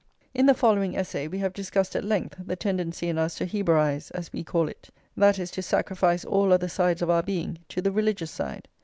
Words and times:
In 0.33 0.47
the 0.47 0.55
following 0.55 0.97
essay 0.97 1.27
we 1.27 1.37
have 1.37 1.53
discussed 1.53 1.95
at 1.95 2.03
length 2.03 2.35
the 2.43 2.55
tendency 2.55 3.07
in 3.07 3.19
us 3.19 3.35
to 3.35 3.45
Hebraise, 3.45 4.09
as 4.15 4.33
we 4.33 4.43
call 4.43 4.67
it; 4.67 4.89
that 5.15 5.37
is, 5.37 5.51
to 5.51 5.61
sacrifice 5.61 6.25
all 6.25 6.51
other 6.51 6.69
sides 6.69 7.03
of 7.03 7.11
our 7.11 7.21
being 7.21 7.59
to 7.69 7.83
the 7.83 7.91
religious 7.91 8.31
side. 8.31 8.67